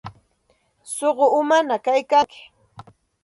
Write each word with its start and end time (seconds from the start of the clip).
Suqu 0.95 1.25
umañaq 1.39 1.81
kaykanki. 1.85 2.39